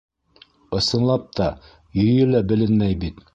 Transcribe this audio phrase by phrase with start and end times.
[0.79, 1.51] Ысынлап та,
[2.05, 3.23] йөйө лә беленмәй бит.